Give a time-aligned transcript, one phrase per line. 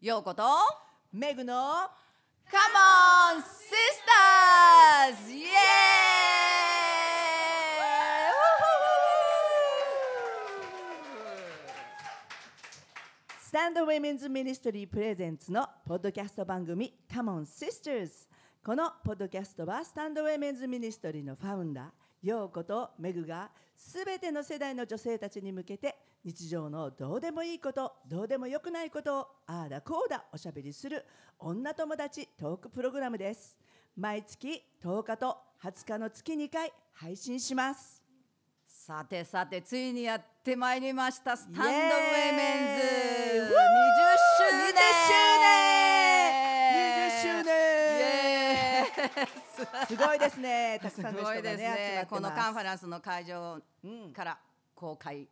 [0.00, 0.42] ヨーコと。
[1.12, 1.58] メグの Come
[3.36, 5.30] on sisters!
[5.30, 5.50] イエーイ
[13.42, 18.26] Stand Women's Ministry presents のポッドキャスト番組 Come on Sisters!
[18.64, 21.84] このポッドキャストは Stand Women's Ministry のファウンダー
[22.22, 23.50] ヨーコとメグが
[23.82, 31.06] すべての世代の女性たちに向けて日常のどうでもいいことどうでもよくないことをああだこうだおしゃべりする
[31.38, 33.56] 女友達トークプログラムです。
[33.96, 38.02] 毎月10日と20日の月2回配信します。
[38.66, 41.34] さてさてついにやってまいりました。
[41.34, 41.72] スタンドウェイ
[42.36, 42.84] メンズ。
[42.84, 43.56] 20
[44.36, 46.36] 周20年。
[47.08, 47.48] 20周年。
[47.48, 49.39] イエーイ
[49.86, 50.78] すごいですね。
[50.82, 52.06] たくすさんの人がねごいですね。
[52.08, 54.38] このカンファレンスの会場うんから
[54.74, 55.28] 公開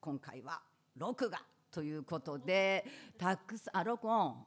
[0.00, 0.60] 今回は
[0.96, 2.84] 録画ということで
[3.18, 4.46] たくさんあ録音。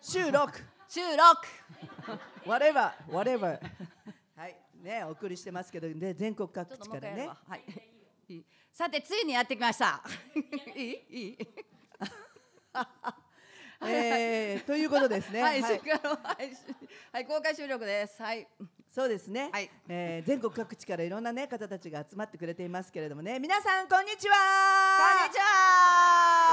[0.00, 0.52] 収録、
[0.88, 2.20] 収録。
[2.46, 3.60] whatever, whatever。
[4.36, 7.28] はい、ね、お送りしてますけど、ね、全国各地からね。
[7.48, 8.44] はい。
[8.72, 10.02] さてついにやってきました。
[10.76, 11.06] いい？
[11.08, 11.38] いい？
[13.86, 15.40] えー、ということですね。
[15.40, 15.80] はい、はい。
[17.12, 17.26] はい。
[17.26, 18.20] 公開収録です。
[18.22, 18.46] はい。
[18.90, 19.50] そうですね。
[19.52, 19.70] はい。
[19.88, 24.34] えー全国各地からいろんなね方たちが集まってくれていますけれどもね、皆さんこんにちは。
[24.98, 25.40] こんにちイ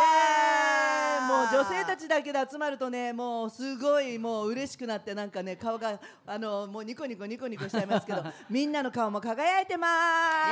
[0.04, 9.92] エーイもうは女性たちだけで集まるとねもうすごいもう嬉しくなってなんかね顔があのもうニコニコニコニコしちゃいますけど みんなの顔も輝いてまイ
[10.46, 10.52] す。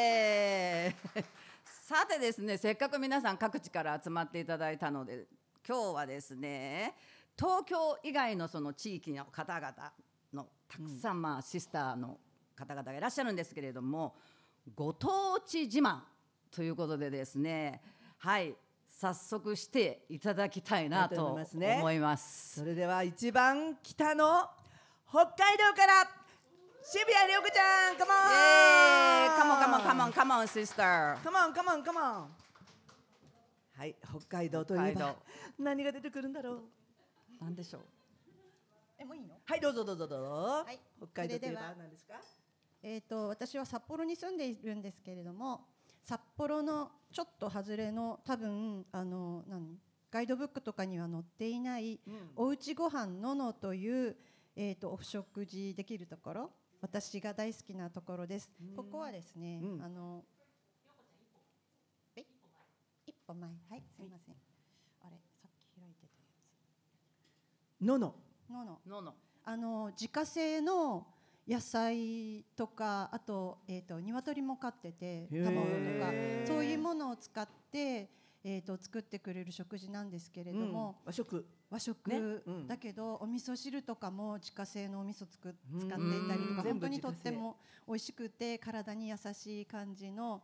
[0.00, 1.43] エーイ
[1.86, 5.26] さてですねせっかく皆さん各地から集まっていただいたので
[5.68, 6.94] 今日はですね
[7.38, 9.70] 東京以外のその地域の方々
[10.32, 12.16] のたくさん、まあシスターの
[12.56, 14.14] 方々がいらっしゃるんですけれども
[14.74, 15.98] ご当地自慢
[16.50, 17.82] ということでですね
[18.16, 18.54] はい
[18.88, 22.60] 早速していただきたいなとうとございますね思います。
[22.60, 24.48] それでは一番北の
[25.06, 26.23] 北海道から
[26.86, 28.18] 渋谷涼子ちゃん、カモン
[29.38, 32.02] カモンカモンカモンカモンシスターカモンカモンカモン
[33.78, 33.96] はい、
[34.28, 35.16] 北海道といえば北海道。
[35.60, 36.60] 何が出てくるんだろう？
[37.42, 37.80] なんでしょう？
[38.98, 39.34] えもういいの？
[39.46, 40.30] はい、どうぞどうぞどうぞ、
[40.66, 40.78] はい。
[40.98, 42.16] 北海道といえば何ですか？
[42.82, 45.62] えっ、と私は札幌に住んでいるんですけれども、
[46.02, 49.78] 札幌のちょっと外れの多分あの何？
[50.10, 51.98] ガイドブックとかには載っていない、
[52.36, 54.16] おうちご飯ののという
[54.54, 56.50] えっ、とお食事できるところ、
[56.84, 58.50] 私が大好きなところです。
[58.76, 59.82] ここはですね、うん。
[59.82, 60.22] あの
[62.14, 62.26] え
[63.06, 63.48] 一歩前。
[63.70, 64.34] はいすみません。
[65.00, 66.20] あれさっき開いてた
[67.80, 68.14] やのの。
[68.46, 68.52] つ。
[68.52, 68.80] のの。
[68.86, 69.14] のの。
[69.46, 71.06] あの自家製の
[71.48, 75.42] 野菜とかあと,、えー、と鶏も飼っててー。
[75.42, 75.70] 卵と
[76.04, 76.12] か
[76.46, 78.10] そういうものを使って、
[78.44, 81.06] えー、と作ってくれる食事なんですけれども、うん。
[81.06, 85.80] 和食和食、だけどお味噌汁とかも自家製のお味噌つくうん。
[85.80, 86.56] 使っていたりとうん。
[86.56, 90.42] か本当にとっても美味しくて体に優しい感じの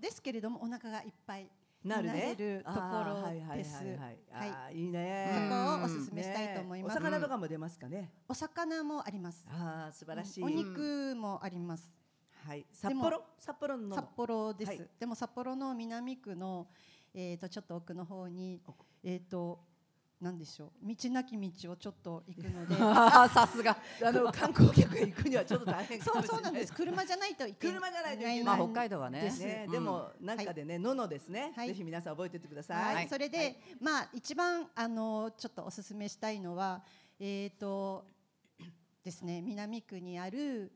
[0.00, 1.50] ですけれどもお腹がいっぱい
[1.84, 2.34] なるね。
[2.38, 5.48] るところですはいはいはいね。
[5.50, 6.94] そこをおすすめしたいと思います。
[6.94, 9.44] ねお魚とかも出ますかね、お魚もあります。
[9.50, 11.92] ああ素晴らしい、お肉もあります。
[12.46, 12.64] はい。
[12.72, 13.24] 札幌？
[13.36, 13.96] 札幌の。
[13.96, 14.88] 札幌です、はい。
[15.00, 16.68] でも札幌の南区の、
[17.14, 18.84] えー、とちょっと奥の方に奥。
[19.02, 19.58] えっ、と
[20.22, 20.86] なんでしょう？
[20.86, 22.76] 道なき道をちょっと行くので。
[23.34, 23.76] さすが。
[24.04, 26.72] あの観光客が行くにはちょっと大変かそうそうなんです。
[26.72, 28.44] 車じゃないといけ車じゃないといけない。
[28.44, 29.22] まあ北海道はね。
[29.22, 29.72] ね、うん。
[29.72, 31.68] でもなんかでね、ののですね、はい。
[31.68, 32.84] ぜひ皆さん覚えててください。
[32.84, 33.08] はい、はい。
[33.08, 36.84] それで、まあ一番あのちょっとおすすめしたいのは
[37.18, 38.04] えっ、と
[39.02, 40.70] ですね南区にある、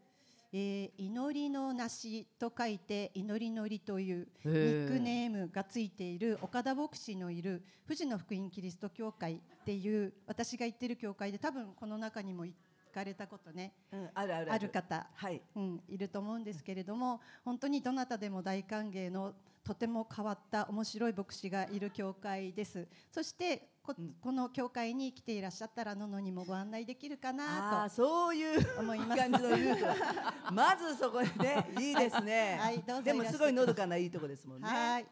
[0.59, 12.55] えー祈りの梨と書いて祈りのりというニックネームがついている岡田牧師のいる富士の福音キリスト教会っていう私が行ってる教会で多分この中にも行
[12.95, 14.53] かれたことねうん、あるある。
[14.55, 15.43] ある方はい。
[15.56, 22.89] うん、いると思うんですけれども本当にどなたでも大歓迎のとても変わった面白い牧師がいる教会です。
[23.10, 29.86] そしてこ,、うんこの教会に来ていらっしゃったらののにもご案内できるかあなあ、そういうと思います感じの言うと。
[30.53, 32.59] まずそこでね、いいですね。
[32.60, 34.68] はいどうぞでもすごいのどかないいとこですもんね。
[34.68, 35.06] はいはい。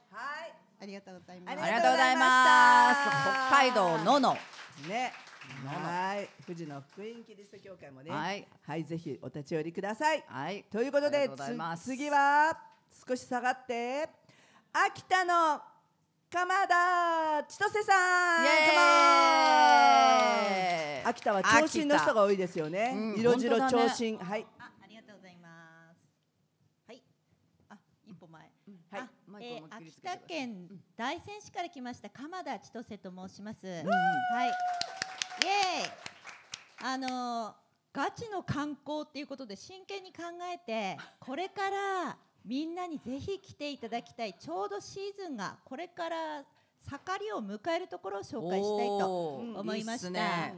[0.80, 3.00] ありがとうございますありがとうございます
[3.48, 4.36] 北海道のの
[4.88, 5.12] ね。
[5.66, 6.28] はい。
[6.44, 8.10] 富士の福音キリスト教会もね。
[8.10, 8.46] はい。
[8.66, 10.24] はい、ぜひお立ち寄りください。
[10.26, 11.30] はいということで
[11.76, 12.58] 次は
[13.06, 14.08] 少し下がって
[14.72, 15.60] 秋田の
[16.34, 17.92] 鎌田千歳さ
[18.42, 18.48] ん
[21.08, 26.88] 秋田は長身の人が多いですよね、うん色白長身、はいあ、ありがとうございます。
[26.88, 27.00] はい。
[27.68, 28.50] あ、一歩前。
[29.70, 30.66] 秋田県
[30.96, 33.64] 大仙市から来ました鎌田千歳と申します。
[33.68, 33.82] はい。
[33.82, 35.90] イエーイ。
[36.82, 37.64] あのー
[37.94, 44.34] ガチの観光っていうことで真剣に考えてこれからみんなにぜひ来ていただきたい。
[44.34, 46.44] ちょうどシーズンがこれから
[46.80, 50.08] 盛りを迎えるところを紹介したいと思いました。
[50.08, 50.54] いいね。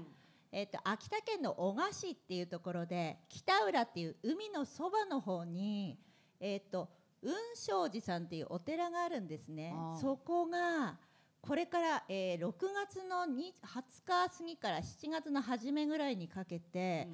[0.53, 5.99] えっと秋田県の男鹿市っていうところで北浦っていう海のそばの方に
[6.41, 6.89] えっと
[7.23, 9.75] 雲昌寺さんっていうお寺があるんですね。
[10.01, 10.99] そこが
[11.41, 17.09] これから、えー6月のに20日過ぎから7月の初めぐらいにかけて、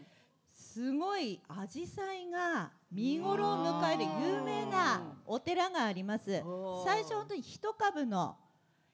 [0.72, 1.86] すごい紫陽
[2.30, 6.42] 花が見頃を迎える有名なお寺があります。
[6.86, 8.36] 最初本当に一株の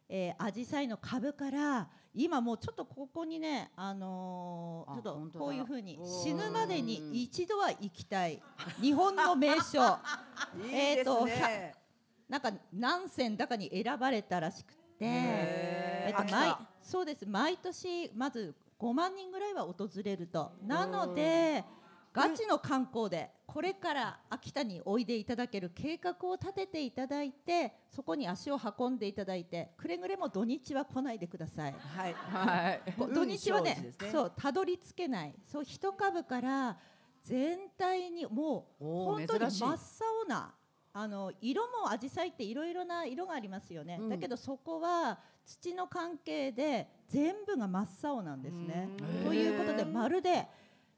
[0.08, 8.42] えー、紫陽花の株から今もうちょっとここにね、あのーあちょっとこういうふうに死ぬまでに一度は行きたい。
[8.80, 9.78] 日本の名所。
[10.64, 11.74] いいですえね。
[12.28, 17.24] なんか何選だかに選ばれたらしくて、えっと毎そうです。
[17.26, 20.52] 毎年まず5万人ぐらいは訪れると。
[20.62, 21.64] なので
[22.12, 31.72] ガチの観光でこれから秋田においでいただける計画を立てていただいてそこに足を運んでいただいてくれぐれも土日は来ないでください。
[31.72, 32.14] はい。
[32.14, 32.82] はい。
[33.14, 34.10] 土日はねね。
[34.10, 35.34] そうたどり着けない。
[35.44, 36.78] そう一株から
[37.22, 39.78] 全体にもう本当に真っ
[40.22, 40.54] 青な
[40.92, 44.08] あの色も紫陽花っていろいろな色がありますよね、うん。
[44.08, 48.90] だけどそこは土の関係で全部が真っ青なんですね。
[49.18, 49.24] うん。
[49.24, 50.46] ということでまるで、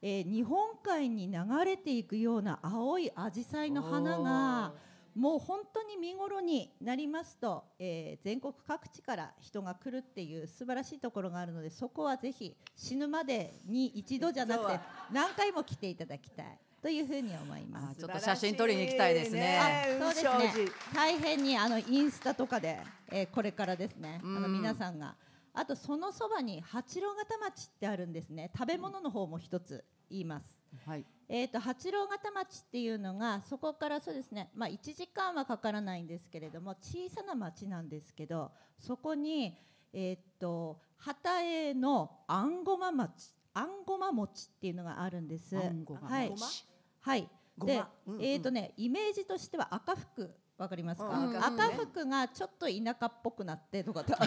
[0.02, 3.40] えー日本海に流れていくような青い紫
[3.72, 4.72] 陽花の花が
[5.14, 14.80] もう本当に見頃になりますと、えー全国各地から人が来るっていう素晴らしいところがあるのでそこはぜひ死ぬまでに一度じゃなくて
[15.12, 17.98] 何回も来ていただきたいというふうに思います。
[17.98, 20.68] あちょっと写真撮りに行きたいですねあそうですね。
[20.94, 22.80] 大変にあのインスタとかで、
[23.10, 24.20] えーこれからですね。
[24.22, 25.14] あのうん皆さんが。
[25.52, 28.50] あとそのそばに八郎潟町ってあるんですね。
[28.56, 30.60] 食べ物の方も一つ言います。
[30.86, 39.56] はいえー、と八郎潟町っていうのがそこからそうですね、まあ、1時間はかからないんですけれども小さな町なんですけどそこに、
[39.92, 45.56] えー、と旗江のあんごま町あんごま餅っていうのがあるんです。
[45.56, 46.64] あんごまはい餅
[47.00, 48.22] はい、でうんうん。
[48.24, 50.30] えっ、とねイメージとしては赤服。
[50.58, 54.12] わかりますか、うん赤服赤服がちょっと田舎っぽくなってとかって。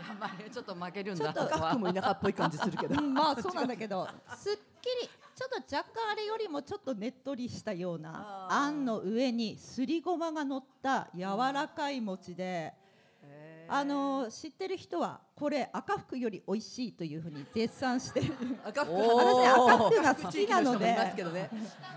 [0.00, 2.98] やばいちょっと負けるんだちょっとここは赤服も田舎っぽい感じするけど。
[2.98, 3.06] う。
[3.06, 11.22] んまあそうなんだけどすっきりちょっと若干あれよりもちょっとねっとりしたようなあんの上にすりごまが乗った柔
[11.52, 12.72] らかい餅で、
[13.72, 18.34] あのー知ってる人はこれ赤服より美味しいというふうに絶賛してる。
[18.64, 18.94] 赤服。
[18.96, 20.96] 赤服服が好きなので。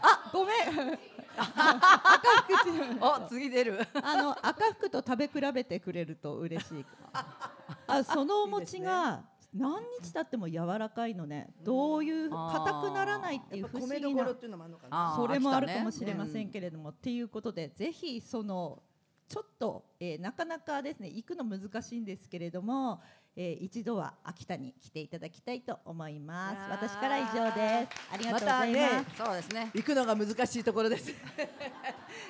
[0.02, 1.00] あごめん。
[3.02, 3.80] お次出る。
[4.04, 6.86] あの赤服と食べ比べてくれると嬉しい。
[7.88, 11.54] あそのお餅が何日経っても柔らかいのね。
[11.64, 15.10] どういう硬くならないっていう不思議な米どころっていうのもあるのかな。
[15.10, 18.84] あーそれもあるかもしれませんけれども、っていうことでぜひその
[19.28, 23.02] ちょっと、えーなかなかですね行くの難しいんですけれども、
[23.36, 31.14] えー一度は秋田に来ていただきたいと思います私から以上ですありがとうございます、またねそうですね行くのが難しいところです。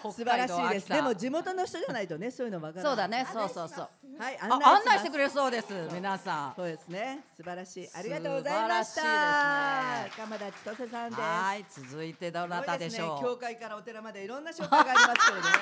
[0.01, 0.89] 素晴らしいです。
[0.89, 2.91] でも地元の人じゃないとね、そういうのわからない。
[2.91, 5.23] そうだねそうそうそうはい、あ案内してくれ。
[5.23, 7.21] れそうです皆さんそうですね。
[7.35, 7.89] 素晴らしい。
[7.95, 9.01] ありがとうございました。
[9.01, 11.21] 素晴らしいですね鎌田千歳さんです。
[11.21, 15.53] はい続いてどなたでしすごいょうすね教会からお寺までいろんな紹介がありますけれどね。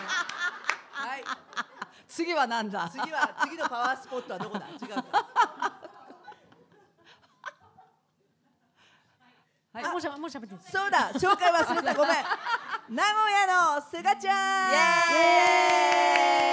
[1.02, 1.24] はい。
[2.08, 2.90] 次はなんだ？
[2.92, 4.68] 次は次のパワースポットはどこだ？
[4.68, 5.06] 違うか。
[9.74, 11.12] はい、もうしゃもうしゃべってそうだ。
[11.14, 11.94] 紹介忘れた。
[11.96, 12.16] ごめん。
[12.94, 14.72] 名古屋のすがちゃん。
[14.72, 14.78] イエ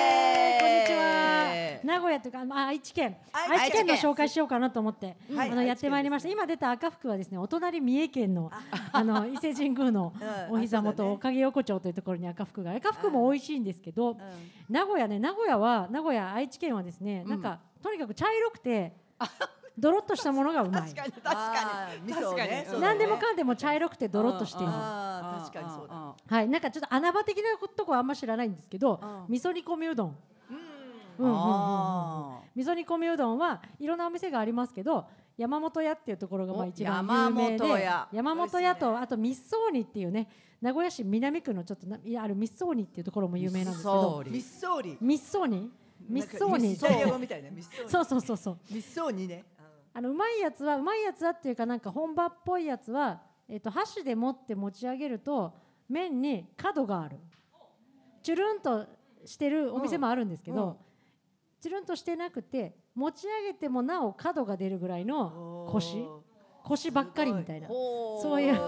[0.02, 0.08] ーイ。
[1.88, 3.16] 名古屋というか、まあ、愛知県。
[3.33, 5.50] 愛愛知県の紹介しようかなと思って、はい。
[5.50, 6.28] あのやってまいりました。
[6.28, 8.50] 今出た赤福はですね、お隣三重県の
[8.92, 10.12] あの伊勢神宮の
[10.50, 10.57] うん。
[10.57, 14.18] お膝元おかげ横丁というところに赤福が、赤福も美味しいんですけど、ん。
[14.68, 18.92] 名古屋ね、名古屋は名古屋愛知県はですね、なんかとにかく茶色くて
[19.78, 20.83] ドロッとしたものがうまい。
[20.92, 21.95] 確かに確あ
[22.37, 22.80] かに。
[22.83, 24.73] 何でもかんでも茶色くてドロッとしている。
[24.73, 25.95] 確かにそうだ。
[25.95, 29.33] だはい、なんかちょっと穴場的なとこはあんま知らないんですけど、うん。
[29.33, 30.16] 味噌煮込みうどん。
[31.25, 35.07] 味噌煮込みうどんはいろんなお店がありますけど
[35.37, 38.09] 山本屋っていうところがまあお一番有名で山本屋。
[38.13, 40.29] 山本屋とあと密葬煮っていうね
[40.61, 44.25] 名古屋市南区のちょっとないやある密葬煮っていうところも有名なんですけど。
[44.27, 44.99] ミッソーリ。
[45.01, 45.71] 密葬煮。
[46.09, 46.73] 密葬煮。
[46.73, 47.89] イタリア語みたいなミッソーリ。
[47.89, 48.59] そうそうそうそう。
[48.71, 49.45] ミッソーニね。
[49.95, 55.55] あのうまいやつはうまいやつはっていうかなんか本場っぽいやつは、えっと箸で持って持ち上げると
[55.89, 57.19] 麺に角がある。
[58.23, 58.87] チュルンと
[59.25, 60.88] してるお店もあるんですけど、うん
[61.61, 66.23] つるんとしてなくて持ち上げてもなお角が出るぐらいの腰お
[66.65, 66.91] 腰？
[66.91, 67.69] ばっかりみたいな。
[67.69, 68.59] ほそういう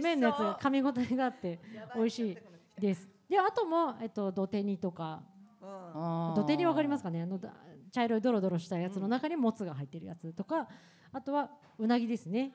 [0.00, 1.60] 麺のやつ噛み応えがあって
[1.94, 2.38] 美味しい
[2.80, 3.08] です。
[3.28, 5.22] であとも、えっと、土手煮とか。
[5.62, 6.34] うん。
[6.34, 7.22] 土手煮わかりますかね？
[7.22, 7.54] あのだ
[7.90, 10.68] 茶色いドロドロしたやつの中にもつが入ってるやつとか
[11.12, 12.52] あとはうなぎですね。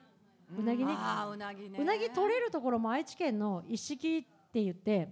[0.56, 0.94] うなぎね。
[0.96, 1.78] あーうなぎね。
[1.80, 5.08] うなぎ取れるところも愛知県の一式って言って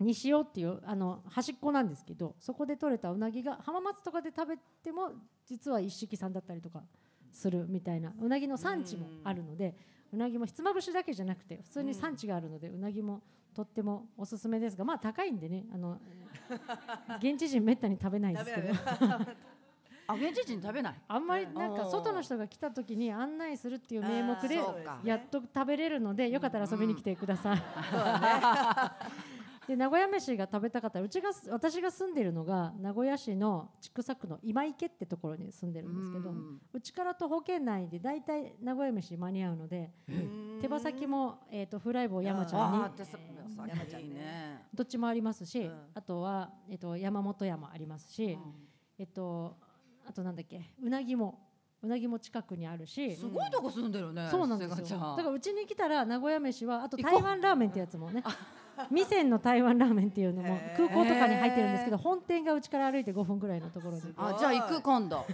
[0.00, 5.12] 西尾っていうあの端っこなんですけどそこで取れたうなぎが浜松とかで食べても
[5.46, 6.82] 実は一式さんだったりとか
[7.32, 9.74] するみたいなうなぎの産地もあるので
[10.12, 13.22] うなぎもひつまぶしだけじゃなくて普通に産地があるのでうなぎも
[13.54, 15.98] とってもおすすめですがまあ高いんでねあの
[17.18, 18.74] 現地人めったに食べないですけど。
[20.06, 20.94] あ現地人食べない？
[21.08, 24.60] あんまりなんかうん外の人が来た時に案内するっていう名目で
[25.02, 27.62] やっと食べれるのでよかったら遊びに来てください。
[29.66, 36.60] で名古屋飯が食べたかったらうちが私が住んでるのが名古屋市の千種区の今池ってところに住んでるんですけどうん。
[36.72, 39.90] うちから徒歩圏内で大体名古屋飯間に合うので
[40.60, 43.04] 手羽先も、えー、とフライ棒山ちゃんにあー
[44.74, 45.72] どっちもありますし、うん。
[45.94, 48.38] あとは、えー、と山本山ありますし、
[48.98, 49.56] えっと
[50.06, 51.38] あとなんだっけうなぎも
[51.82, 54.98] うなぎも近くにあるし、すごいとこ住んでるねそうなんですよ。
[54.98, 58.22] だからうちに来たら名古屋飯はあと台湾ラーメンってやつもね
[58.90, 64.02] 味仙の台湾ラーメンっていうのも空港とかに入ってるんですけど本店がうちから歩いて5分ぐらいのところで。
[64.16, 65.24] あじゃあ行く今度。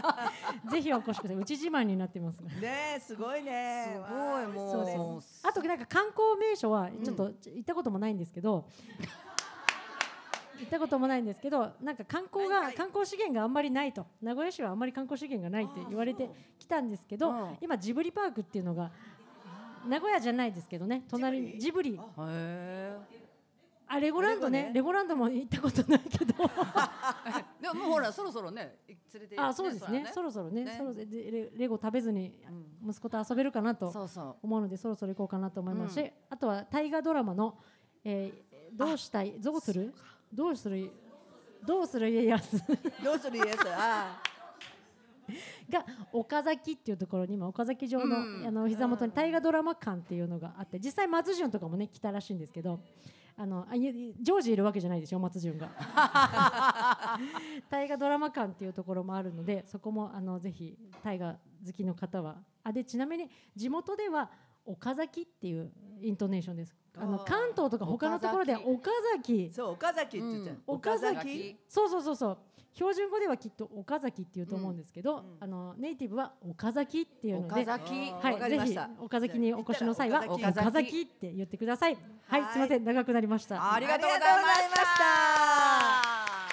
[0.70, 1.36] ぜひお越しください。
[1.36, 2.40] うち自慢になってます。
[2.40, 3.86] ねえすごいね。
[3.92, 5.22] すごいもう。
[5.22, 8.64] そうあとなんか観光名所はちょっと行ったこともないんですけど、
[10.58, 14.06] 行ったこともないんですけどなんか観光が観光資源があんまりないと。
[14.22, 17.56] 名古屋市はあんまり観光資源がないって言われてきたんですけどうん。
[17.60, 18.90] 今ジブリパークっていうのが
[19.88, 21.98] 名古屋じゃないですけどね隣にジブリ。
[23.90, 23.98] あ。
[24.00, 24.72] レゴランドねレゴね。
[24.74, 26.34] レゴランドも行ったことないけど。
[27.60, 28.80] でももうほらそろそろね
[29.14, 30.04] 連れてあそうですね。
[30.08, 30.74] そそろそろねね。
[30.76, 31.06] そろそろ。
[31.06, 32.38] でレレゴ食べずに
[32.86, 33.88] 息子と遊べるかなと
[34.42, 37.58] 思うのでそろそろ行こうかなと思いますし、あとは大河ドラマの、
[38.04, 39.94] えーどうしたいどうする？
[40.30, 40.92] どうする？
[41.66, 42.58] どうする家康？
[43.02, 43.64] どうする家康？
[43.70, 44.20] あ
[45.70, 48.46] が岡崎っていうところに今岡崎城の,、うん。
[48.46, 52.80] あの膝元に大河ドラマ館っていうのがあって実際松潤とかもね来たらしいんですけど
[53.36, 55.70] あのあジョージいるわけじゃないですよ松潤が。
[57.70, 62.42] 大河ドラマ館っていうところもあるのでそこもあのぜひ大河好きの方は。
[62.64, 64.30] あでちなみに地元では
[64.66, 65.72] 岡崎っていう
[66.02, 69.50] イントネーションですあの関東とか他のところでは岡崎。
[69.52, 70.74] あそう岡崎って言っちゃう、うん。
[70.76, 71.16] 岡崎。
[71.16, 71.56] 崎。
[71.68, 72.38] そうそうそうそう。
[72.74, 80.72] 標準語ではきっと岡崎っていうと思うんですけど、あのネイティブは岡崎っていうのではい、ぜひ岡崎にお越しの際は岡岡崎。
[80.72, 81.98] 崎って言ってください。
[82.28, 82.52] はい、はい。
[82.52, 82.84] すみません。
[82.84, 83.74] 長くなりました。
[83.74, 84.80] ありがとうございまし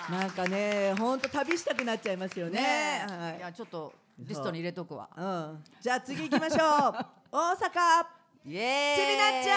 [0.09, 0.11] た。
[0.11, 2.59] なんかね本当旅したくなっちゃいますよね。
[2.59, 3.37] ねはい。
[3.37, 5.09] いやちょっとリストに入れとくわ。
[5.15, 7.05] うん、じゃあ次行きましょう。
[7.31, 9.55] 大阪イエーイちびなっちゃ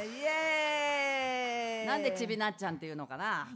[0.00, 0.08] ん。
[0.08, 1.86] イエーイ。
[1.86, 3.48] なんでちびなっちゃんっていうのかな？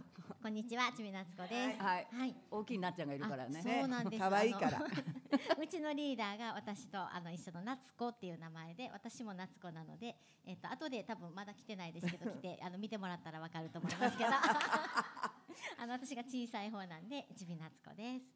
[0.42, 1.82] こんにちは、ちびなつこです。
[1.82, 2.06] はい。
[2.12, 2.36] はい。
[2.50, 3.58] 大きいなっちゃんがいるからね。
[3.58, 4.22] あそうなんです。
[4.22, 4.82] 可愛いから。
[5.58, 10.14] うちのリーダーが私とあの一緒の夏子っていう名前で、私も夏子なので、
[10.46, 14.30] えっ、と後で多分まだ来てないですけど来て あの見てもらったらわかると思いますけど、
[15.80, 18.26] あの私が小さい方なんでちびなつこです。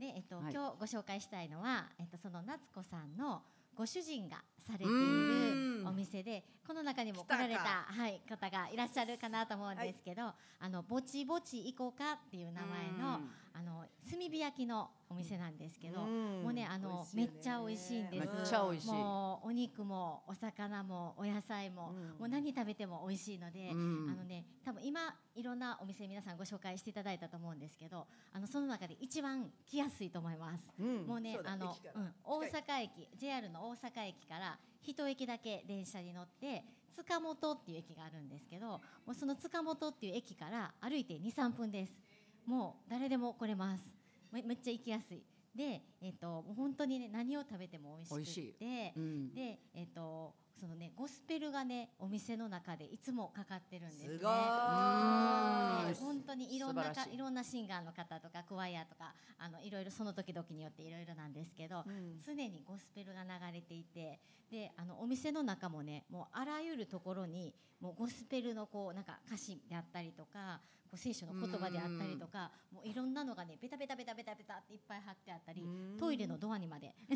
[0.00, 0.52] で、えっ、と、はい。
[0.52, 3.44] 今日ご紹介したいのは、えっ、とその夏子さんの
[3.76, 13.30] ご主人がされているお店でこの中にも来られた、はい、方がいらっしゃるかなと思うんですけど、あのぼちぼち行こうかっていう名前のうん。
[13.56, 16.42] あの炭火焼きのお店なんですけど、うん。
[16.42, 18.26] もうねあのめっちゃ美味しいんです。
[18.34, 18.90] めっちゃ美味しい。
[18.90, 22.08] もうお肉もお魚もお野菜も、うん。
[22.18, 24.10] もう何食べても美味しいので、うん。
[24.10, 30.68] あのね多分今いろんなお店皆さんご紹介していただいたと思うんですけど、あのその中で一番来やすいと思います。
[30.80, 31.06] うん。
[31.06, 31.76] もうねあの
[32.24, 41.92] 大阪駅 JR の大阪駅から一駅だけ電車に乗って塚本っていう駅があるんですけどもうその塚本っていう駅から歩いて23分です。
[42.46, 43.94] もう誰でも来れます。
[44.30, 45.22] めめっちゃ行きやすい。
[45.54, 49.34] で、えっと本当にね何を食べても美味しくてうん。
[49.34, 54.18] で、えっとそのねゴスペルがねお店の中でいつもかかってるんですね。
[54.18, 54.32] すごい。
[54.32, 62.20] ね本当にいろんなかいろんなシンガーの方とかクワイアとかあのいろいろその時々によっていろいろなんですけど、ん。
[62.24, 64.20] 常にゴスペルが流れていて
[64.50, 75.62] であのお店の中もねもうあらゆるところにもうゴスペルのこうなんか歌詞であったりとかこう聖書の言葉であったりとかもういろんなのがねベタベタベタベタベタっていっぱい貼ってあったり
[75.98, 76.94] トイレのドアにまで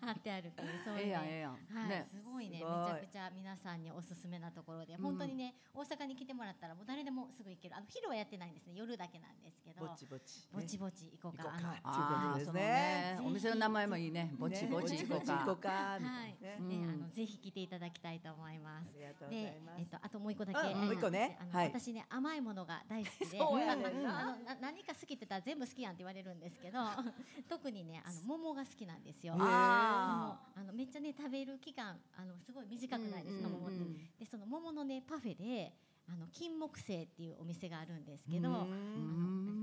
[0.00, 1.52] 貼ってあるっていうそういう、ねええやん。
[1.52, 2.06] はい、ね。
[2.08, 2.58] すごいね。
[2.58, 7.76] ねめちゃくちゃ皆さんにおすすめなところで、本当にね大阪に来てもらったらもう誰でもすぐ行ける。
[7.76, 8.74] あの昼はやってないんですね。
[8.74, 9.86] 夜だけなんですけど。
[9.86, 10.48] ぼちぼち。
[10.52, 11.44] ぼちぼち行こうか。
[11.44, 11.68] 行こうか。
[11.84, 13.20] あのああそのね。
[13.24, 14.32] お店の名前もいいね。
[14.38, 15.46] ぼちぼち行こうか。
[15.56, 15.68] か。
[15.68, 16.42] はい。
[16.42, 16.68] ねうん。
[16.68, 18.94] ね、あのぜひ来ていただきたいと思います。
[18.96, 19.04] あ。
[19.04, 21.38] りがとうございでま、えっと、あともう一個だけ、うんもう一個ね。
[21.40, 21.68] あのはい。
[21.68, 26.78] 私ね甘いものが大好きで、そうやねんあのな何か好きって言ったら全部好きやんって言われるんですけど、
[27.48, 29.34] 特にねあの桃が好きなんですよ。
[29.38, 33.76] あのめっちゃね食べる期間あのすごい短くないですか、うん桃って。
[33.78, 35.72] うんでその桃のねパフェで
[36.06, 38.54] あの金木犀っていうお店があるんですけど、うん。
[38.54, 38.66] あの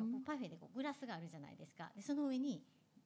[0.10, 1.92] なんかパフェでこうグラスがあるじゃないですか。
[1.96, 2.63] でその上に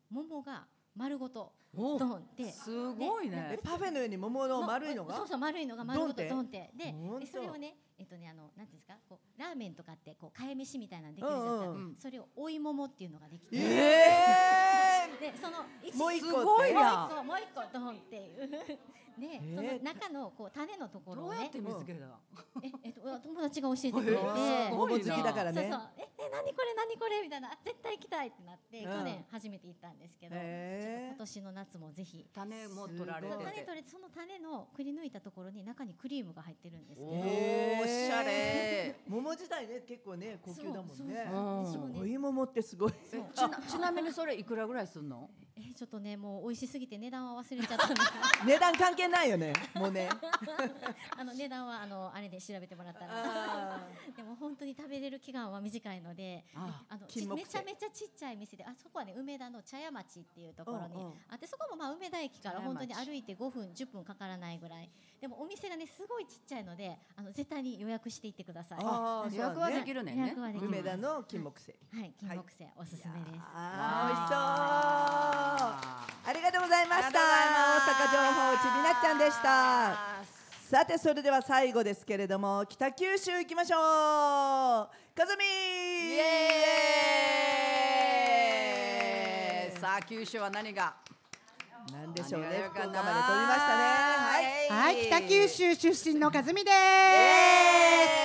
[0.09, 2.49] 桃が丸ごとおドンって。
[2.53, 5.17] すごいえねパフェのように桃の丸いのが？
[5.17, 6.71] そうそう丸いのが丸ごとドンって？
[6.77, 7.25] ドンって。
[7.25, 14.84] でそれをねえっとねあのなんていうんですかこうラーメンとかってこうかえ飯みたいなのできるじゃないですか、うんうんそれを追い桃っていうのができて、え
[15.19, 16.27] でその一もう一個。
[16.27, 17.23] すごいもうな一個。
[17.23, 18.49] もう一個ドンっていう。
[19.19, 21.35] で、えその中のこう種のところをね。
[21.35, 22.05] どうやって見つけた
[22.61, 24.21] ええっと友達が教えてくれて、
[24.71, 25.71] 桃好きだからねそう。
[25.71, 27.51] そうええ何これ何これみたいな。
[27.51, 28.91] あ絶対行きたいってなって、うん。
[28.91, 32.25] 去年初めて行ったんですけど、今年の夏もぜひ。
[32.33, 33.37] 種も取られて。
[33.37, 37.11] て種取れその種のくり抜いたところに中にクリームが入ってるんですけど。
[37.11, 38.95] おしゃれ。
[39.07, 40.93] 桃自体ね結構ね高級だもんね。
[40.93, 41.07] そう
[41.65, 42.01] そうそう。
[42.01, 42.93] お芋もってすごい。
[43.67, 45.29] ちなみにそれいくらぐらいすんの？
[45.57, 48.11] えちょっとねもう美味しすぎて値段は忘れちゃったんです
[48.45, 50.09] 値段関係ないよねもうね。
[51.17, 61.13] あの値段はあのあれで調べてもらったらあ でも本当に食べれる期間は短いのでああのめちゃめちゃちっちゃい店であそこはね梅田の茶屋町っていうところにうんうん。
[61.29, 64.89] あってそこもまあ梅田駅から本当に歩いて5分10分かからないぐらい。
[65.21, 68.79] でもお店がねすごいちっちゃいのであの絶対に予約していってください。
[68.81, 70.35] あー予約はできるね。
[70.61, 73.45] 梅田の金木犀はい金木犀おすすめです。
[73.53, 75.79] あー美味しそうあ
[76.27, 77.19] ありがとうございました。
[77.19, 77.21] 大
[77.81, 79.97] 阪情報ちびなっちゃんでした。
[80.69, 83.79] さてそれでは最後ですけれども北九州行きましょう。
[85.17, 85.47] かずみイ
[86.19, 89.79] エーイ。
[89.79, 90.95] さあ九州は何が？
[91.91, 92.47] なんでしょうね。
[92.73, 93.03] 福岡まで飛び
[93.45, 93.83] ましたね。
[94.69, 94.95] はい。
[94.95, 96.71] はい、北九州出身の和美で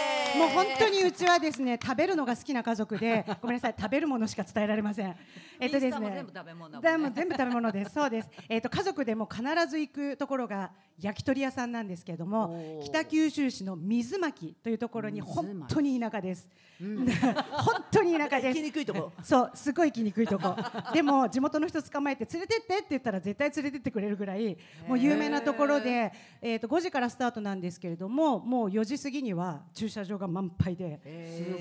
[0.07, 0.10] す。
[0.39, 5.17] もう本当にうちはですね、食べるのが好きな家族で、 ごめんなさい、食べるものしか伝えられません。
[5.59, 6.33] えっとですね全部。
[6.35, 7.93] 食べ物ねう全部食べ物です。
[7.93, 8.31] そうです。
[8.49, 16.49] えっ、と家族でも必ず行くところが焼き鳥屋さんなんですけれども北九州市の水巻というところに本当に田舎です。
[16.79, 18.47] 本当に田舎です。
[18.49, 20.57] 行きにくいとこそう、すごい行きにくいとこ。
[20.93, 31.01] でも地元の人捕まえて連れてってって言ったら絶対連れてってくれるぐらいもう有名なところで、えっ、と5時からスタートなんですけれども、もう4時過ぎには駐車場が満杯で、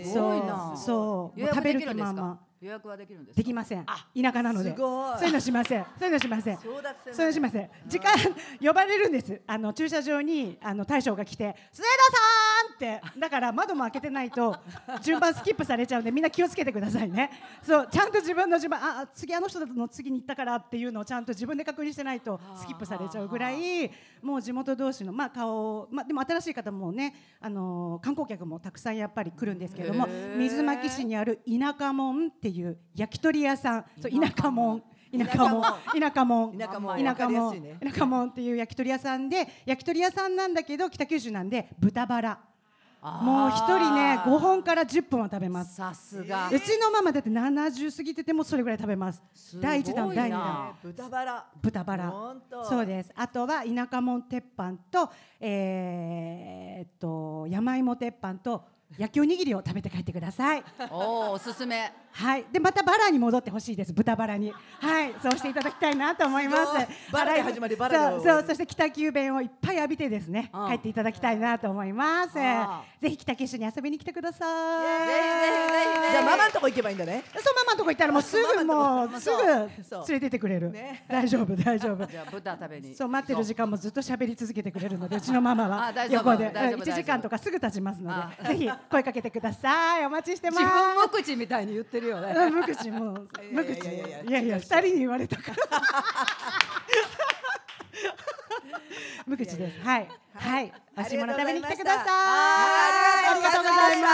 [0.04, 0.76] すごいな。
[0.78, 1.40] そう。
[1.40, 2.36] 食べる気満々。
[2.36, 3.38] か予約はできるんですか？
[3.38, 3.86] できません。
[3.86, 3.96] 田
[4.34, 4.72] 舎なので。
[4.72, 5.86] すごいそういうのしません。
[5.98, 6.58] そういうのしません。
[6.58, 7.70] そういうのしません。
[7.88, 8.14] 時間
[8.62, 9.42] 呼ばれるんです。
[9.48, 14.58] あの駐車場にあの大将が来て、末田さんってだから窓も開けてないと
[15.02, 17.30] 順番スキップされちゃうんでみんな気をつけてくださいね。
[17.64, 23.90] そうちゃんと自分の順番ああ次あの人の次に行ったからっていうのをちゃんと自分で確認してないとスキップされちゃうぐらい
[24.22, 33.86] もう地元同士のまあ顔まあでも新しい方もねあのー観光客もたくさんやっぱり来るんですけども水巻市にある田舎もんっていう焼き鳥屋さん。
[34.02, 35.64] そう田舎もん田舎もん
[36.00, 42.40] 田舎もん田舎も田舎も田舎もんっていう焼き鳥屋さんで焼き鳥屋さんなんだけど北九州なんで豚バラ。
[43.02, 45.74] もう一人ね5本から10本は食べます。
[45.76, 46.50] さすが。
[46.52, 49.24] うちのママだって70過ぎててもそれぐらい食べます。
[49.62, 51.46] 第一弾第二弾豚バラ。
[51.62, 52.36] 豚バラ。
[52.68, 53.12] そうです。
[53.16, 55.10] あとは田舎もん鉄板と
[55.40, 58.66] えーっと山芋鉄板と
[58.98, 60.64] 焼きおにぎりを食べて帰ってください。
[60.90, 61.92] おおおすすめ。
[62.12, 63.94] はい、でまたバラに戻ってほしいです。
[63.94, 64.52] 豚バラに。
[64.80, 65.14] はい。
[65.22, 66.94] そうしていただきたいなと思います。
[67.08, 68.44] すバラで始まりバラそうそう。
[68.48, 72.32] そして北九弁をいっぱい浴びてですねうん帰っていただきたいなと思います。
[72.36, 75.08] あぜひ北九州に遊びに来てください。
[75.08, 77.24] ぜひぜひぜひじゃあママのとこ行けばいいんだね。
[77.36, 79.70] そうママのとこ行ったらもうすぐもうすぐ連
[80.10, 80.72] れてってくれる。
[80.72, 81.06] ね。
[81.08, 82.06] 大丈夫大丈夫。
[82.10, 82.96] じゃあ豚食べに。
[82.96, 85.22] そう待ってる時間もずっと喋り続けてくれるのでう。
[85.22, 86.50] ちのママは横で。
[86.52, 90.06] 大丈夫1時間とかすぐ経ちますのあでぜひ声かけてください。
[90.06, 90.64] お待ちしてます。
[90.64, 92.34] 自分も口みたいに言ってるよね。
[92.36, 93.14] うん無口も。
[93.14, 94.00] う無口い
[94.32, 95.58] やいや二人に言われたから。
[99.26, 99.80] 無口です。
[99.82, 100.08] はい。
[100.34, 100.74] はい。
[100.96, 102.08] 美味しいもの食べに来てください。
[102.08, 104.10] ありがとうございま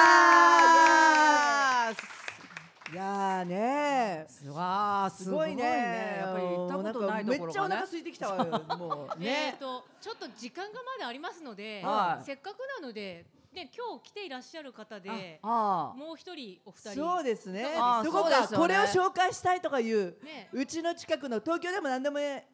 [1.95, 2.15] す。
[2.91, 4.25] いやーね。
[4.27, 5.57] すわーすすごいね。
[5.61, 6.17] ごいね。
[6.19, 9.09] やっぱり行ったことないところめっちゃお腹空いてきたわよもう。
[9.19, 9.83] えねちょっ
[10.17, 12.23] と時間がまだありますので、はい。
[12.23, 17.01] せっかくなので、ね、今日来ていらっしゃる方でああもう一人お二人。
[17.01, 17.65] そうですね。
[17.77, 20.49] あそこかこれを紹介したいとかいうね。
[20.53, 22.45] うちの近くの東京でも何でもえ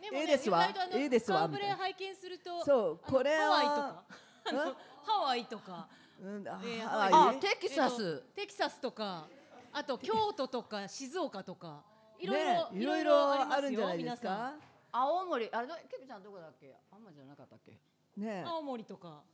[0.00, 0.64] ねもねいいですわ。
[0.64, 4.04] 意外とあのいいですわ顔ぶれみたいな拝見するとそうこれはハワイとか。
[5.04, 5.88] ハワイとか。
[6.22, 7.36] うん あえーハワイ？
[7.36, 8.02] あテキサス。
[8.02, 9.26] えっとテキサスとか
[9.72, 11.82] あと京都とか 静岡とか。
[12.20, 14.54] いろいねろいろいろあるんじゃないですか？
[14.92, 16.76] 青森あれケビちゃんどこだっけ？
[16.92, 17.76] 青森じゃなかったっけ？
[18.16, 19.24] ね青森とか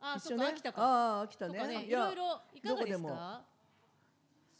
[0.00, 0.54] あ一緒ね。
[0.74, 1.66] ああ秋田ね。
[1.66, 1.84] ね。
[1.84, 3.42] いろいろいかがですか？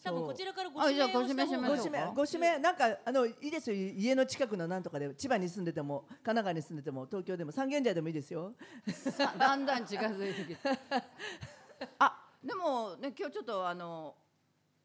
[0.04, 3.76] 多分こちらからごあじゃあ指名をした方がご指名しましょご指名ご指名なんかあのいいですよ。
[3.76, 8.52] 家の近くのなんとかで千葉に住んでても神奈川に住んでても東京でも三軒茶屋でもいいですよ。
[8.88, 10.58] さだんだん近づいてきて。
[11.98, 14.14] あでもね今日ちょっとあの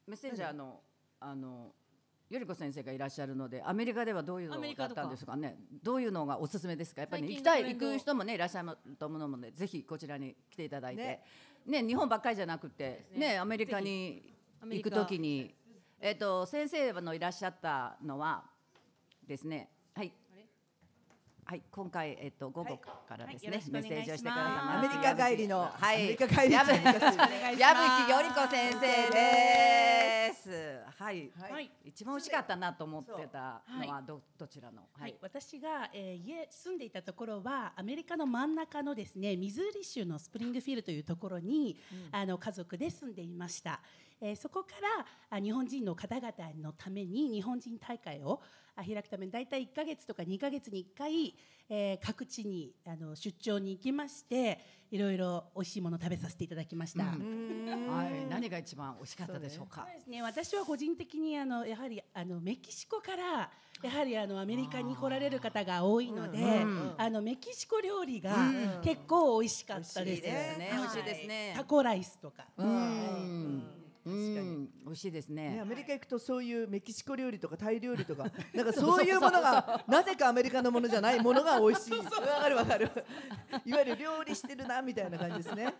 [0.08, 0.80] メッセンジャーの
[1.20, 1.72] あの
[2.34, 5.56] よりこ先生がいらっしゃるのでアメリカではどういうのだったんですかね？
[5.82, 7.02] どういうのがおすすめですか？
[7.02, 11.02] やっぱり、ね、行最きたい行く人もねいらっしゃると思うのでぜひこちらに来ていただいて。
[11.02, 11.22] ね。
[11.66, 13.32] ね日本ばっかりじゃなくてね。
[13.34, 15.54] ねアメリカに行くときに
[16.00, 18.44] えっ、と先生のいらっしゃったのは
[19.26, 20.12] ですねはい
[21.44, 24.44] はい、今回、えっと、午後からですね、はいメッセージをしてください。
[24.44, 24.78] ます。
[24.78, 26.72] アメリカ帰りのはい、アメリカ帰り矢吹
[28.10, 30.50] より子先生です。
[30.98, 31.52] はい、はい。
[31.52, 34.82] はい一番美味しかったなと思ってたのはど、どちらの？
[34.98, 41.76] はい、私が、えー家住んでいたところはアメリカの真ん中のですねミズーリ州のスプリングフィールドというところに、
[42.12, 43.80] あの家族で住んでいました、
[44.20, 44.70] えーそこか
[45.30, 51.34] らあ日本人の方々のために日本人大会をあ開くために大体1ヶ月とか2ヶ月に1回、
[51.68, 54.58] えー各地にあの出張に行きまして
[54.90, 57.04] いろいろ美味しいものを食べさせていただきました。
[57.04, 59.86] はい、何が一番美味しかったでしょうか？
[59.86, 60.22] そうですね。
[60.22, 63.50] 私は個人的にあのやはりあのメキシコから
[63.82, 66.38] やはりあのアメリカに来られる方が多いので、
[66.98, 68.36] あのメキシコ料理が
[68.82, 70.04] 結構美味しかったです。
[70.04, 70.68] 美味しいですね。
[70.68, 70.78] はい。
[70.78, 71.54] 美味しいですね。
[71.56, 72.46] タコライスとか。
[72.58, 75.64] うん、うん、美味しいですね、ねア。
[75.64, 81.98] メリカ行くとそういうメキシコ料理とかタイ料理とかなんかそういうものがなぜかアメリカのものじゃないものが美味しい。
[81.98, 82.90] わかるわかる。
[83.64, 85.74] いわゆる料理してるなみたいな感じですね。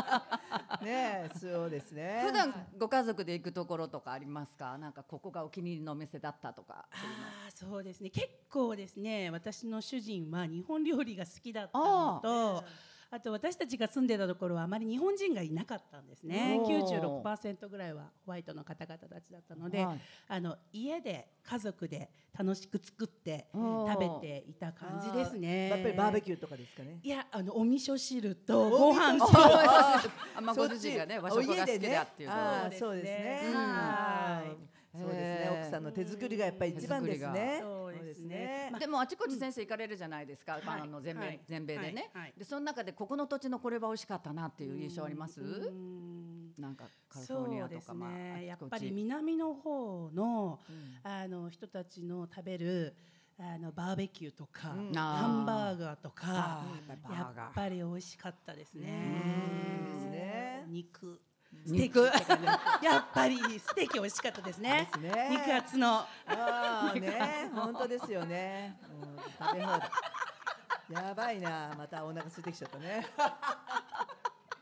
[0.82, 2.22] ねそうですね。
[2.26, 4.76] 普段ご家族で行くところとかありますか？
[4.76, 6.86] なんかここがお気に入りのお店だったとか。
[6.92, 8.10] ああそうですね。
[8.10, 9.30] 結構ですね。
[9.30, 12.64] 私の主人は日本料理が好きだったのと
[13.10, 16.58] あと私たちが住んでたところはあまり日本人がいなかったんですね。
[16.60, 17.22] おー。
[17.22, 20.00] 96%ぐらいはホワイトの方々たちだったので、はい。
[20.28, 25.70] あの家で家族で楽しく作って食べていた感じですね。
[25.70, 27.00] やっぱりバーベキューとかですかね。
[27.02, 29.26] いやあのお味噌汁とご飯と。
[29.26, 30.02] あ、
[30.42, 32.30] ま あ、ご主人がね、和食が好きだっていう。
[32.78, 33.42] そうですね。
[33.46, 33.54] うん。
[33.54, 34.42] は
[34.74, 35.60] いそうですね。
[35.62, 37.58] 奥さんの手作りがやっぱり一番ですね。
[37.60, 38.72] そうですね。
[38.78, 40.62] でもあちこち先生行かれるじゃないですか、はい。
[40.66, 41.40] あの全米、はい。
[41.46, 46.52] 全米でね、でその中でここの土地のこれは美味しかったなっていう印象あります、うん。
[46.58, 48.70] なんかカリフォルニアとか、そうですまあね、やっあちこち。
[48.70, 51.10] ぱり南の方の、うん。
[51.10, 52.94] あの人たちの食べる
[53.38, 54.92] あのバーベキューとか、うん。
[54.92, 56.64] ハンバーガーとか
[57.10, 58.90] やっぱり美味しかったですね。
[59.86, 59.92] うん。
[59.92, 60.64] ですね。
[60.66, 61.20] 肉肉
[61.66, 62.00] ステーキ。
[62.42, 62.48] ね。
[62.82, 64.88] やっぱりステーキ美味しかったですね。
[65.00, 65.28] ですね。
[65.30, 65.98] 肉厚の。
[65.98, 67.50] ああね。
[67.54, 69.90] 本当ですよね、うん、食べ放題。
[70.90, 71.74] やばいな。
[71.76, 73.06] またお腹空いてきちゃったね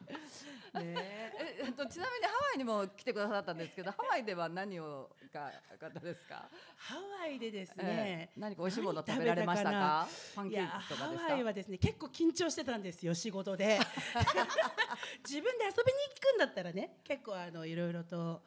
[0.75, 1.33] ねえ。
[1.65, 8.31] え っとちなみにハワイにも来てくださったんですけどハワイでは何をが方ですか、ハワイでですえね。
[8.37, 10.09] え、何か美味しいもの食べられましたか？
[10.35, 13.79] パンケーキとかですハワイかはですね結構緊張してたんですよ仕事で。
[15.25, 18.43] 自分で遊びに行くんだったらね結構あのいろいろと食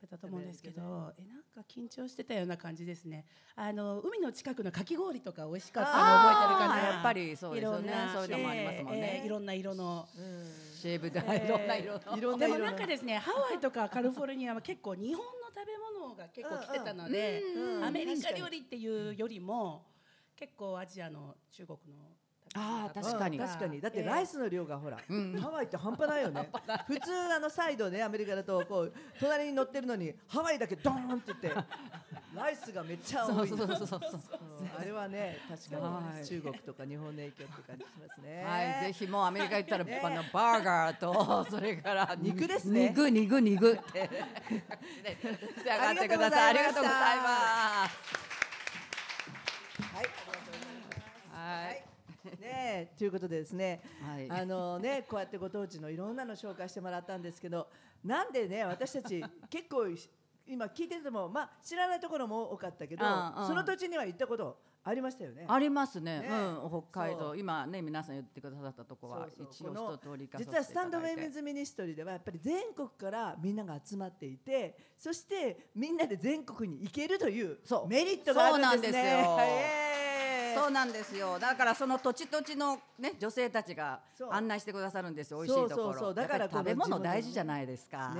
[0.00, 3.24] べたと思うんですけどえなんか緊張してたような感じですね。
[3.54, 6.76] あの海の近くのかき氷とか美味しかったの覚えてるかな？
[6.94, 7.92] やっぱりそうですよね。
[8.14, 9.22] そういうのもありますもんね。
[9.24, 10.08] いろんな色の。
[10.80, 12.58] シェーブで、いろんな色のいろんな色の。
[12.58, 17.84] でもなんかですねハワイとかカリフォルニアは結構日本の食べ物が結構来てたのでうん。
[17.84, 19.86] アメリカ料理っていうよりも
[20.36, 22.02] 結構アジアの中国の
[22.54, 23.38] あー確かに。
[23.38, 23.80] うん確かに。
[23.80, 25.36] だってライスの量がほら、ん。
[25.40, 26.50] ハワイって半端ないよね。
[26.86, 31.60] 普通あのサイドねアメリカだとこう隣に乗ってるのにハワイだけドーンって言って
[32.34, 33.48] ライスがめっちゃ多い。
[33.48, 34.00] そうそうそうそう
[34.60, 34.64] う。
[34.64, 36.20] んあれはね確かはい。
[36.22, 38.44] に中国とか日本の影響って感じしますね。
[38.44, 42.88] はい、ぜひもうアメリカ行ったら、あのバーガーとそれから 肉ですね。
[42.88, 44.10] 肉肉肉って。
[45.62, 46.42] 仕上がってください。
[46.46, 48.20] あありりがとうございがとうございます。
[49.94, 51.89] はいはい。
[52.24, 52.38] ね。
[52.40, 54.30] えということでですね、はい。
[54.30, 57.68] あのねこうやってご当地のいろんなの紹介してもらったんですけど
[58.04, 59.86] なんでね私たち結構
[60.46, 63.46] 今聞いててもまあ知らないところも多かったけど、うんうん。
[63.46, 65.44] その土地には行ったことありましたよね。
[65.46, 66.20] ありますね。
[66.20, 66.28] ね。
[66.28, 67.34] うん、北海道。
[67.34, 77.88] 今ね皆さん言ってくださったとこは一応一通り行か実はスタンドウェイメンズズミニストリーではやっぱり全国からみんなが集まっていてそしてみんなで全国に行けるというそう。
[77.88, 79.22] メリットがあるんですね。
[79.22, 79.80] そうなんですよ
[80.54, 81.38] そうなんですよ。
[81.38, 85.38] だからその土地土地のね女性たちが案内してくださるんですよ。
[85.38, 86.14] 美味しいところ。
[86.14, 88.14] だから食べ物大事じゃないですか、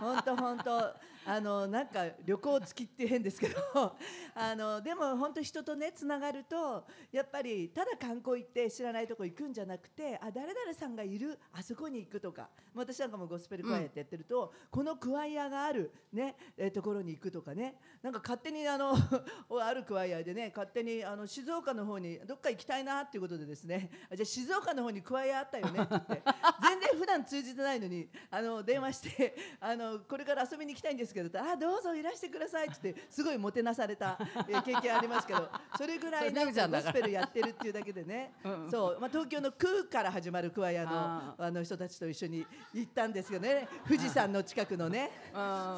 [0.00, 0.94] 本当本当
[1.26, 3.56] あのなんか旅行付きって変ですけど、
[4.34, 18.94] あのでも本当人とねつながるとやっぱりただ観光行って知らないとこ行くんじゃなくて、あ誰々さんがいるあそこに行くとか、私なんかもゴスペルクワイアってやってると、このクワイアがあるねえところに行くとかね、なんか勝手にあの
[19.60, 26.22] あるクワイアでね勝手にあの静岡の方にどっか行きたいなっていうことでですね、じゃ静岡の方にクワイアあったよねって言って、
[26.62, 34.18] 全然普段通じてないのにあの電話してあのこれから遊びに行きたいんですけどあどうぞいらしてくださいってすごいもてなされた、
[34.48, 38.32] えー経験ありますけど それぐらいなんかゴスペルやってるっていうだけでね。
[38.70, 43.68] そう、まあ、東京の空から始まるクワイアのああの人たちと一緒に行ったんですけどね。
[43.86, 45.10] 富士山の近くのね。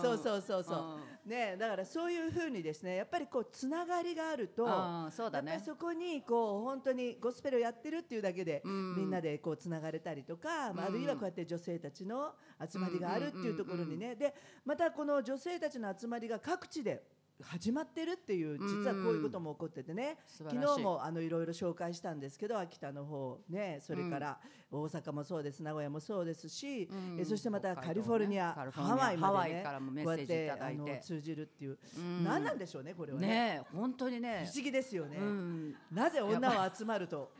[0.02, 5.52] そうそうそうそうねだからそういうふうにですねやっぱりこうつながりがあるとあーそうだね。
[5.52, 8.96] やっぱりそこにこう本当にゴスペルをやってるっていうだけで、ん。
[8.96, 12.34] みんなでこうつながれたりとか、まあ、あるいはこうやって女性たちの
[12.70, 17.02] 集まりがあるっていうところにね、でまたこの女性たちの集まりが各地で
[17.42, 20.60] 始まってるっていう実はこういうことも起こっててね、素晴らしい。
[20.60, 24.38] 昨日もあのいろいろ紹介したんですけど秋田の方ねそれから
[24.70, 27.20] 大阪もそうです名古屋もそうですし、ん。
[27.20, 30.78] えそしてまたカリフォルニア、カリフォルニアハワイまでねからもメッセージいただいて。
[30.78, 32.24] こうやってあの通じるっていう、ん。
[32.24, 33.26] 何なんでしょうねこれはね。
[33.26, 34.48] ねえ本当にね。
[34.50, 35.76] 不思議ですよね、うん。
[35.90, 37.30] なぜ女は集まると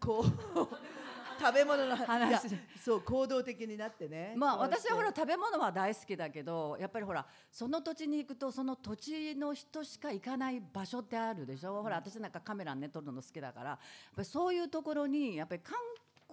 [0.00, 1.03] こう
[1.38, 2.48] 食べ物の話。
[2.82, 4.34] そう行動的になってね。
[4.36, 13.70] まあ私はほら食べ物は大好きだけどやっぱりほらその土地に行くとその土地の人しか行かない場所ってあるでしょ、ほら私なんかカメラね撮るの好きだから。
[13.70, 13.78] やっ
[14.16, 15.76] ぱりそういうところにやっぱり観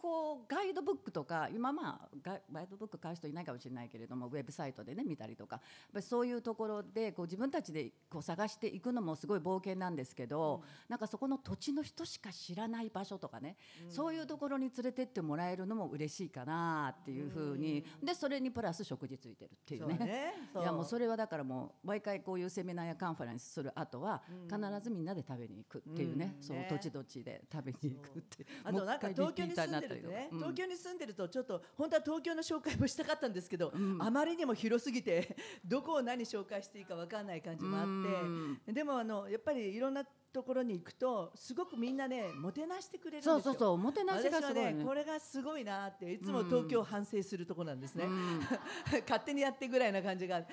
[0.02, 5.58] 光ガイドブックとか今まあガイドブック買う人いないかもしれないけれどもウェブサイトでね見たりとか。
[5.58, 5.62] やっ
[5.94, 13.58] ぱりそういうところでこう自分たちでこう探していくのもすごい冒険なんですけど、なんかそこの土地の人しか知らない場所とかね、
[13.90, 19.98] そういうところに連れてってもらえるのも嬉しいかなっていうふうに、でそれにプラス食事ついてるっていうね。
[19.98, 20.34] ね。
[20.56, 26.44] いやもうそれはだからもう毎回こういうセミナーやカンファレンスする後は必ずみんなで食べに行くっていうね、うん。
[26.44, 28.46] そのね土地土地で食べに行くって。
[28.64, 30.38] あとなんか東京に住んでったりとかうん。
[30.40, 43.34] 東京に住んでるとちょっと本当は東京の紹介もしたかったんですけど、あまりにも広すぎて どこを何紹介していいかわかんない感じもあって、でもあのやっぱりいろんなところに行くとすごくみんなねもてなしてくれるんですよ。
[43.34, 44.74] そうそうそうおもてなしがすごいね。
[44.74, 48.06] ねこれがすごいなっていつも東京を反省するところなんですね。
[49.08, 50.40] 勝手にやってぐらいな感じが。
[50.40, 50.46] い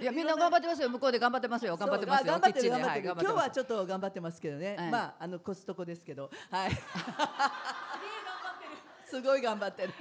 [0.00, 0.90] やみんな頑張ってますよ。
[0.90, 1.76] 向こうで頑張ってますよ。
[1.76, 6.30] 頑張ってます頑張ってる頑張ってる、はい今日はちょっと頑張ってますけどね、ええまああのコストコですけど。
[6.50, 6.70] はい
[9.06, 9.92] すごい頑張ってる。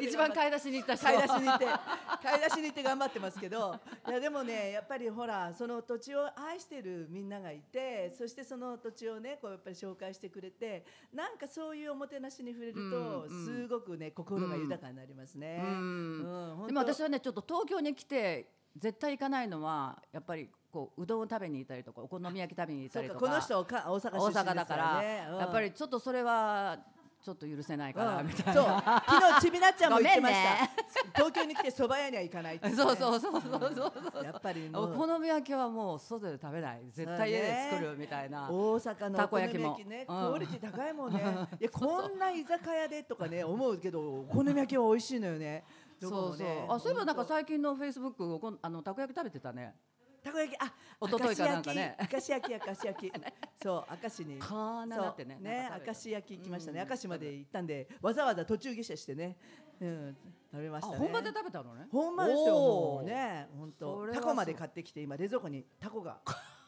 [0.00, 1.04] 一番買い出しに行った人。
[1.04, 1.66] 買い出しに行って。
[2.22, 3.74] 買い出しに行って頑張ってますけど。
[4.08, 15.60] いやでもねやっぱりほらその土地を愛してるみんながいてそしてその土地をねこうやっぱり紹介してくれてなんかそういうおもてなしに触れると、すごくね心が豊かになりますね。
[15.62, 16.64] うん。
[16.66, 23.20] でも私はねちょっと東京に来て絶対行かないのはやっぱりこううどんを食べに行ったりとかお好み焼き食べに行ったりとか。
[23.20, 26.78] この人か大阪大阪だから、やっぱりちょっとそれは
[27.22, 28.26] ちょっと許せないかな、うん。
[28.26, 28.66] みたいそう。
[28.66, 29.04] な。
[29.06, 30.70] 昨日ちびなっちゃんも言ってました、 ね
[31.14, 33.74] 東京に来て蕎麦屋には行かないって、ね、そうそうそうそうそう
[34.12, 34.24] そう。
[34.24, 36.82] やっぱりお好み焼きはもう外で食べない。
[36.90, 38.50] 絶対家で作るみたいな。
[38.50, 40.18] 大阪のたお好みこ焼きね、うん。
[40.18, 41.20] クオリティ高いもんね。
[41.60, 45.64] いやこんな居酒屋でとかね思うけどお好み焼きは美味しいのよね。
[46.00, 46.48] そうそう。
[46.68, 48.14] あそういえばなんか最近のフェイスブッ
[48.50, 49.76] クあのたこ焼き食べてたね。
[50.22, 50.56] たこ焼き。
[50.58, 51.96] あ一昨日かなんかね。
[52.12, 53.12] 明石焼き明石焼き。
[53.62, 54.38] そう明石に。
[54.38, 56.88] カーナなってねね明石焼き行きましたね、うん。
[56.88, 59.36] 明石まで行ったんでわざわざ途中下車してね、
[59.80, 60.16] うん、
[60.50, 60.98] 食べまあしたね。
[60.98, 61.86] 本場で食べたのね。
[61.90, 63.48] ほんまですよもうね。
[63.56, 64.12] 本当。
[64.12, 66.20] タコまで買ってきて今冷蔵庫にタコが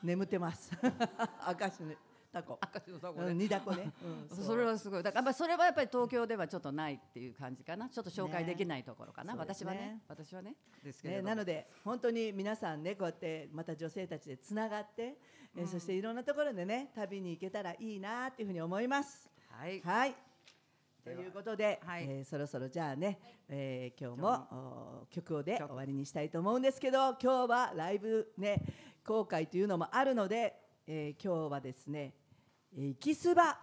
[0.03, 0.73] 眠ってます。
[0.83, 1.95] 明石の
[2.35, 3.93] タコ赤字のタコねうん煮ダコね、
[4.31, 5.03] うんそれはすごい。
[5.03, 7.89] だからそれはやっぱり東京ではちょっとないっていう感じかな。
[7.89, 9.35] ちょっと紹介できないところかな。
[9.35, 10.03] ね私はね。
[10.09, 10.57] 私はね。
[10.83, 15.17] ですけどもなので本当に皆さんねこうやってまた女性たちでつながって、
[15.57, 19.31] えーそしていろんなところでね旅に行けたらいいなっていうふうに思います。
[19.49, 19.81] はい。
[19.81, 20.15] はい
[21.05, 23.19] ということで、はいえーそろそろじゃあね、
[23.49, 28.63] えー今日も曲をで曲終わりにしたいと思うんですけど今日はライブね
[29.05, 32.15] 公開というのもあるので、えー今日はですね
[32.77, 33.59] えー「キスバ」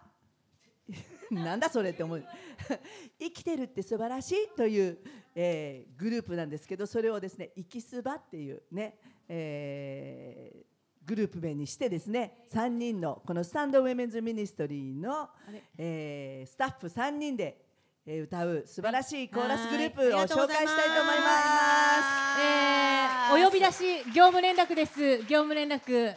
[1.31, 2.23] なんだそれって思う。
[3.19, 4.97] 生きてるって素晴らしいという、
[5.35, 8.97] えーグループなんですけどそれをですね「イキスバ」っていうね、
[9.27, 10.71] えー
[11.03, 15.29] グループ名にしてですね3人のこのスタンドウェメンズミニストリーの、
[15.77, 17.65] えースタッフ3人で、
[18.05, 22.41] えー歌う素晴らしいコーラスグループを紹介したいと思います。
[22.41, 25.19] えーお呼び出し業務連絡です。
[25.19, 26.15] 業務連絡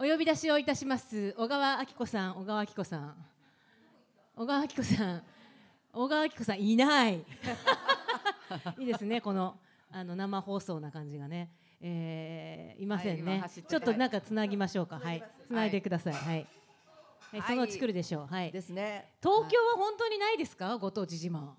[0.00, 1.34] お呼び出しをいたします。
[1.36, 3.14] 小川明子さん小川明子さん。
[4.36, 5.22] 小川明子さん。
[5.92, 7.14] 小川明子さんいない。
[8.78, 9.58] いいですねこの
[9.90, 15.00] あの生放送な感じがね、えーいませんね、はいちょっとなんかつなぎましょうか。
[15.00, 15.24] はい。
[15.46, 16.12] つないでください。
[16.12, 16.46] はい、はい。
[17.32, 18.26] はいそのうち来るでしょう。
[18.32, 18.52] はい。
[18.52, 19.12] ですね。
[19.20, 20.78] 東京は本当にないですか？
[20.78, 21.50] ご当地自慢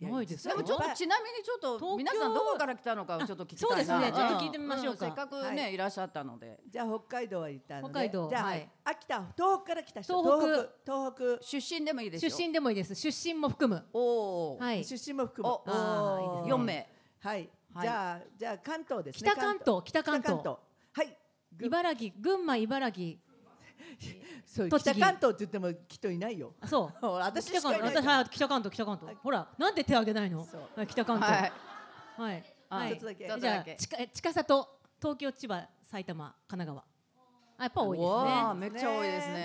[0.00, 3.84] ないですかでもちょっとちなみにちょっと皆さんどこから来たのかをちょっと聞きたいな。
[3.84, 4.10] そうですね。
[4.10, 5.06] んちょっと聞いてみましょうか。
[5.06, 5.08] ん。
[5.08, 5.74] せっかくね、はい。
[5.74, 6.60] い、らっしゃったので。
[6.68, 8.70] じゃあ北海道は行ったので、北海道じゃあ、はい。
[8.84, 10.40] 秋田東北から来た人、東
[10.84, 11.44] 東北。
[11.44, 12.30] 東出身でもいいですよ。
[12.30, 13.84] 出身でもいいです出身も含む。
[13.92, 14.58] おお。
[14.58, 14.84] はい。
[14.84, 15.54] 北出身も含む。
[15.54, 16.50] おあーいいですね。
[16.50, 16.88] 四名。
[17.20, 17.50] はい。
[17.72, 17.82] はい。
[17.82, 19.30] じゃあじゃあ関東ですね。
[19.30, 19.82] 北関東。
[19.82, 20.36] 北関東。
[20.36, 20.58] は
[21.02, 21.16] い。
[21.56, 23.18] ぐ茨城群馬茨城
[24.56, 26.54] そう北関東って言ってもきっといないよ。
[26.60, 26.98] あそう。
[27.00, 28.04] ほ ら私し北関かいない東。
[28.04, 29.16] 私はい北関東北関東。
[29.22, 30.46] ほらなんで手挙げないの？
[30.88, 31.30] 北関東。
[31.30, 31.52] はい。
[32.16, 32.44] はい。
[32.68, 32.90] あはい。
[32.90, 33.26] ちょっとだけ。
[33.40, 36.84] じゃあ近え近さと東京千葉埼玉神奈川。
[37.58, 38.14] あやっぱ多いですね。
[38.14, 39.44] わあめっちゃ多いですね。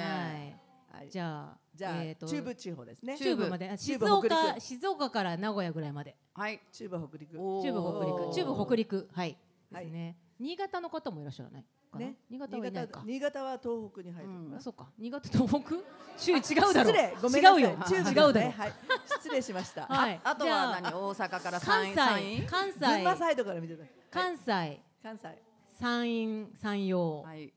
[0.91, 0.97] はい。
[0.99, 1.09] はい。
[1.09, 3.17] じゃあじゃあ、えーと中部地方ですね。
[3.17, 3.69] 中部まで。
[3.69, 4.59] あ静中部北岡陸。
[4.59, 6.15] 静岡から名古屋ぐらいまで。
[6.33, 6.59] はい。
[6.71, 7.37] 中部北陸。
[7.37, 8.33] 中部北陸。
[8.35, 9.09] 中部北陸。
[9.13, 9.37] はい。
[9.71, 9.85] はい。
[9.85, 10.17] ですね。
[10.39, 11.65] 新潟の方もいらっしゃらない？
[11.97, 12.15] ね。
[12.29, 14.57] 新潟は新潟は東北に入るのかな。
[14.57, 14.87] あそうか。
[14.97, 15.75] 新潟東北？
[16.17, 16.89] 州違うだろ。
[16.89, 17.15] 失礼。
[17.21, 17.61] ごめんなさい。
[17.61, 17.77] 違うよ。
[17.89, 18.51] 違うだろ。
[18.51, 18.73] はい。
[19.17, 19.85] 失礼しました。
[19.87, 20.21] はい。
[20.23, 20.93] あとは何？
[20.93, 22.37] 大阪から山関西。
[22.37, 22.47] 陰？
[22.47, 23.83] 関群馬西サイドから見てた。
[24.09, 24.81] 関西。
[25.01, 25.41] 関西。
[25.79, 27.21] 山陰山陽。
[27.21, 27.53] はい。